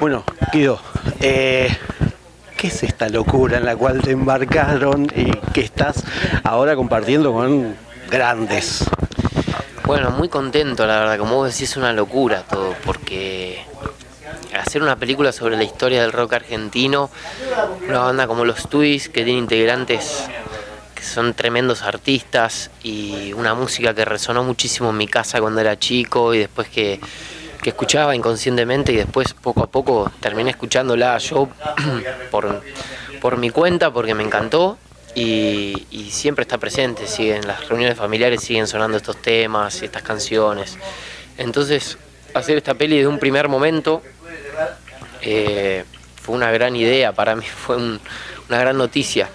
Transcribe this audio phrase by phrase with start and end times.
[0.00, 0.80] Bueno, Guido,
[1.20, 1.68] eh,
[2.56, 6.04] ¿qué es esta locura en la cual te embarcaron y que estás
[6.42, 7.76] ahora compartiendo con
[8.10, 8.84] grandes?
[9.86, 13.62] Bueno, muy contento, la verdad, como vos decís, es una locura todo, porque
[14.58, 17.10] hacer una película sobre la historia del rock argentino,
[17.88, 20.24] una banda como los Twists, que tiene integrantes
[20.94, 25.78] que son tremendos artistas y una música que resonó muchísimo en mi casa cuando era
[25.78, 27.00] chico y después que
[27.64, 31.48] que escuchaba inconscientemente y después poco a poco terminé escuchándola yo
[32.30, 32.62] por,
[33.22, 34.76] por mi cuenta porque me encantó
[35.14, 40.76] y, siempre está presente, siguen las reuniones familiares siguen sonando estos temas estas canciones.
[41.38, 41.96] Entonces,
[42.34, 44.02] hacer esta peli de un primer momento
[45.22, 45.84] eh,
[46.20, 49.30] fue una gran idea para mí, fue una gran noticia.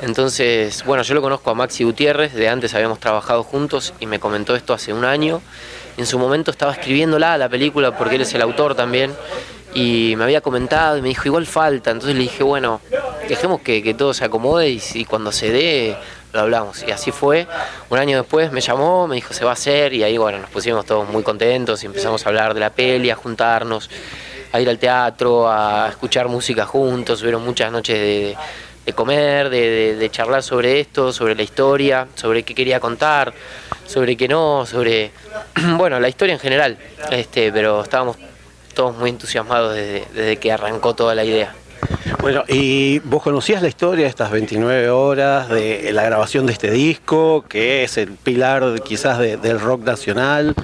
[0.00, 4.18] Entonces, bueno, yo lo conozco a Maxi Gutiérrez, de antes habíamos trabajado juntos y me
[4.18, 5.40] comentó esto hace un año
[6.00, 9.12] en su momento estaba escribiéndola la película porque él es el autor también
[9.74, 12.80] y me había comentado y me dijo igual falta, entonces le dije bueno,
[13.28, 15.96] dejemos que, todo se acomode y, cuando se dé
[16.32, 17.46] lo hablamos y así fue,
[17.90, 20.50] un año después me llamó, me dijo se va a hacer y ahí bueno, nos
[20.50, 23.90] pusimos todos muy contentos y empezamos a hablar de la peli, a juntarnos,
[24.52, 28.36] a ir al teatro, a escuchar música juntos, hubieron muchas noches de,
[28.94, 33.32] comer, de charlar sobre esto, sobre la historia, sobre qué quería contar
[33.90, 35.10] sobre que no, sobre,
[35.76, 36.78] bueno, la historia en general,
[37.10, 38.16] este, pero estábamos
[38.74, 41.54] todos muy entusiasmados desde, que arrancó toda la idea.
[42.20, 46.70] Bueno, ¿y vos conocías la historia de estas 29 horas, de la grabación de este
[46.70, 50.54] disco, que es el pilar quizás del rock nacional?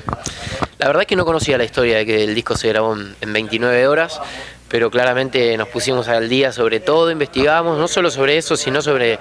[0.78, 3.32] La verdad es que no conocía la historia de que el disco se grabó en
[3.32, 4.20] 29 horas,
[4.68, 9.18] pero claramente nos pusimos al día sobre todo, investigamos, no solo sobre eso, sino sobre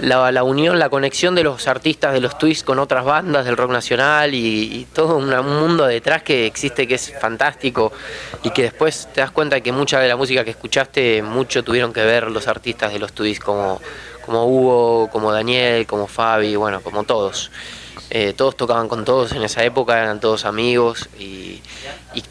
[0.00, 3.70] la, unión, la conexión de los artistas de los twists con otras bandas del rock
[3.70, 5.30] nacional y, todo un
[5.60, 7.92] mundo detrás que existe que es fantástico
[8.42, 11.92] y que después te das cuenta que mucha de la música que escuchaste, mucho tuvieron
[11.92, 13.80] que ver los artistas de los twists como,
[14.24, 17.50] como Hugo, como Daniel, como Fabi, bueno, como todos.
[18.14, 21.62] Eh, todos tocaban con todos en esa época, eran todos amigos y,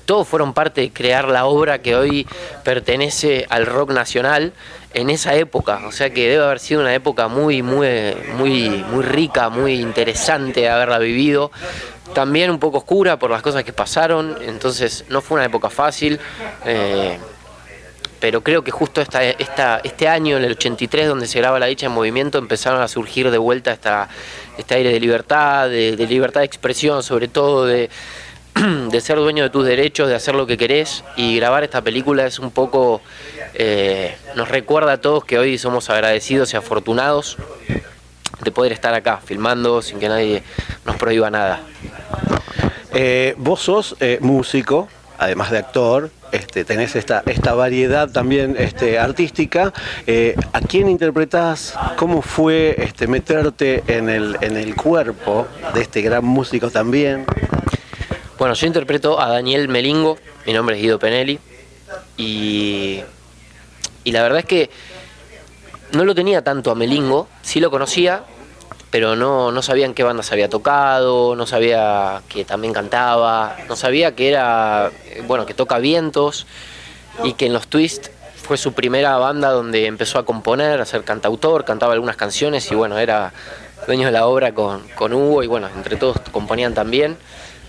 [0.06, 2.28] todos fueron parte de crear la obra que hoy
[2.64, 4.54] pertenece al rock nacional
[4.94, 7.88] en esa época, o sea que debe haber sido una época muy, muy,
[8.36, 11.52] muy, muy rica, muy interesante de haberla vivido.
[12.14, 16.20] También un poco oscura por las cosas que pasaron, entonces no fue una época fácil.
[16.66, 17.18] Eh,
[18.22, 21.66] pero creo que justo esta, esta, este año, en el 83, donde se graba La
[21.66, 24.08] Dicha en Movimiento, empezaron a surgir de vuelta esta,
[24.58, 27.90] este aire de libertad, de libertad de expresión, sobre todo de,
[29.02, 32.38] ser dueño de tus derechos, de hacer lo que querés y grabar esta película es
[32.38, 33.02] un poco,
[33.56, 37.38] eh, nos recuerda a todos que hoy somos agradecidos y afortunados
[38.44, 40.44] de poder estar acá filmando sin que nadie
[40.86, 41.62] nos prohíba nada.
[42.94, 46.12] Eh, vos sos eh, músico, además de actor,
[46.52, 49.72] este, tenés esta, esta variedad también este, artística.
[50.52, 51.74] ¿A quién interpretás?
[51.96, 57.24] ¿Cómo fue este, meterte en el, en el cuerpo de este gran músico también?
[58.38, 61.40] Bueno, yo interpreto a Daniel Melingo, mi nombre es Guido Penelli,
[62.18, 63.00] y,
[64.04, 64.70] y la verdad es que
[65.94, 68.26] no lo tenía tanto a Melingo, sí lo conocía,
[68.92, 73.76] pero no, no sabía en qué bandas había tocado, no sabía que también cantaba, no
[73.78, 74.92] sabía que era,
[75.28, 76.46] bueno, que toca vientos
[77.24, 81.06] y que en los Twist fue su primera banda donde empezó a componer, a ser
[81.06, 83.32] cantautor, cantaba algunas canciones y bueno, era
[83.88, 87.18] dueño de la obra con, con Hugo y bueno, entre todos componían también.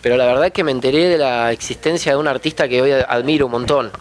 [0.03, 2.91] Pero la verdad es que me enteré de la existencia de un artista que hoy
[2.91, 3.93] admiro un montón,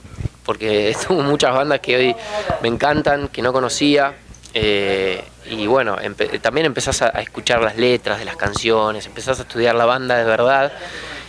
[0.43, 2.15] porque tengo muchas bandas que hoy
[2.63, 4.15] me encantan, que no conocía,
[4.55, 5.97] eh, y bueno,
[6.41, 10.23] también empezás a, escuchar las letras de las canciones, empezás a estudiar la banda de
[10.23, 10.71] verdad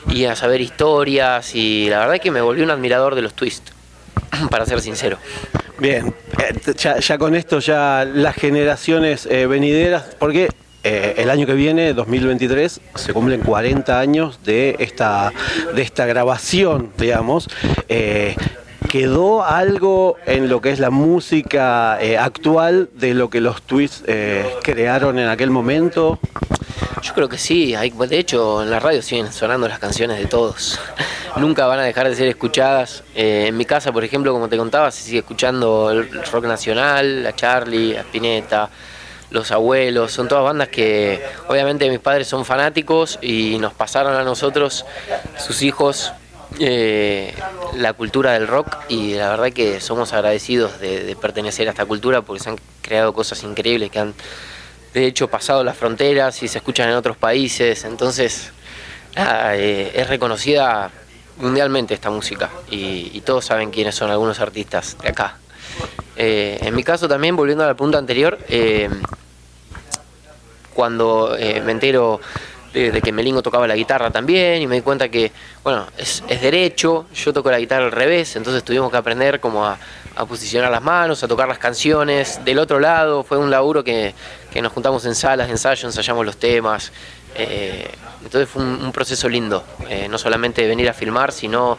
[0.09, 3.35] y a saber historias, y la verdad es que me volví un admirador de los
[3.35, 3.73] twists,
[4.51, 5.19] para ser sincero.
[5.79, 10.49] Bien, eh, ya, con esto ya las generaciones eh, venideras, porque
[10.85, 15.33] eh, el año que viene, 2023, se cumplen 40 años de esta,
[15.75, 17.49] de esta grabación, digamos.
[18.93, 24.05] ¿Quedó algo en lo que es la música eh, actual de lo que los Twists
[24.63, 26.19] crearon en aquel momento?
[27.01, 30.27] Yo creo que sí, hay, de hecho en la radio siguen sonando las canciones de
[30.27, 30.79] todos.
[31.39, 33.03] nunca van a dejar de ser escuchadas.
[33.15, 37.23] Eh, en mi casa, por ejemplo, como te contaba, se sigue escuchando el rock nacional,
[37.23, 38.69] la Charlie, la Spinetta,
[39.31, 44.23] los abuelos, son todas bandas que obviamente mis padres son fanáticos y nos pasaron a
[44.23, 44.85] nosotros,
[45.39, 46.13] sus hijos,
[46.59, 47.35] eh,
[47.77, 52.23] la cultura del rock y la verdad que somos agradecidos de, pertenecer a esta cultura
[52.23, 54.15] porque se han creado cosas increíbles que han
[54.93, 58.53] de hecho pasado las fronteras y se escuchan en otros países, entonces
[59.17, 60.91] eh, es reconocida
[61.39, 65.39] mundialmente esta música y, todos saben quiénes son algunos artistas de acá.
[66.17, 68.39] Eh, en mi caso también, volviendo a la anterior,
[70.75, 72.21] cuando me entero
[72.73, 75.31] de, que Melingo tocaba la guitarra también y me di cuenta que,
[75.63, 79.79] bueno, es, derecho, yo toco la guitarra al revés, entonces tuvimos que aprender como a,
[80.29, 82.45] posicionar las manos, a tocar las canciones.
[82.45, 84.15] Del otro lado fue un laburo que,
[84.61, 86.93] nos juntamos en salas ensayo, ensayamos los temas.
[87.35, 87.91] Eh,
[88.25, 91.79] entonces fue un, proceso lindo, eh, no solamente venir a filmar, sino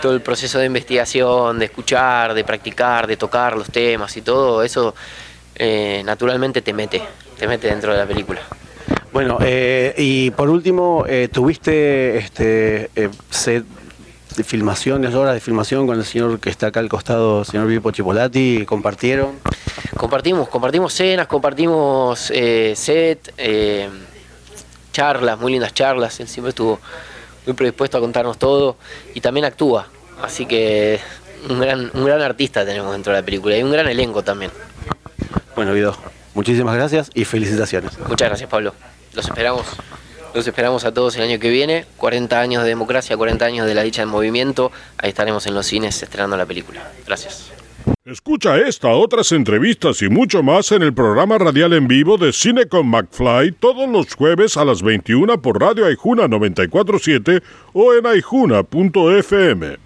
[0.00, 4.62] todo el proceso de investigación, de escuchar, de practicar, de tocar los temas y todo
[4.62, 4.94] eso
[5.54, 7.02] eh, naturalmente te mete,
[7.38, 8.40] te mete dentro de la película.
[9.12, 13.64] Bueno, eh, y por último, eh, ¿tuviste este eh, set
[14.36, 17.90] de filmaciones, horas de filmación con el señor que está acá al costado, señor Vipo
[17.90, 18.64] Chipolati?
[18.66, 19.32] ¿Compartieron?
[19.96, 23.34] Compartimos, compartimos cenas, compartimos set,
[24.92, 26.20] charlas, muy lindas charlas.
[26.20, 26.78] Él siempre estuvo
[27.46, 28.76] muy predispuesto a contarnos todo
[29.14, 29.88] y también actúa.
[30.22, 31.00] Así que
[31.48, 34.52] un gran, un gran artista tenemos dentro de la película y un gran elenco también.
[35.56, 35.96] Bueno, Vido,
[36.34, 37.98] muchísimas gracias y felicitaciones.
[37.98, 38.72] Muchas gracias, Pablo.
[39.14, 39.66] Los esperamos.
[40.34, 41.86] Los esperamos a todos el año que viene.
[41.96, 44.70] 40 años de democracia, 40 años de la dicha en movimiento.
[44.98, 46.88] Ahí estaremos en los cines estrenando la película.
[47.06, 47.50] Gracias.
[48.04, 52.66] Escucha esta, otras entrevistas y mucho más en el programa radial en vivo de Cine
[52.66, 57.42] con McFly todos los jueves a las 21 por Radio Aijuna 947
[57.72, 59.76] o en aijuna.fm.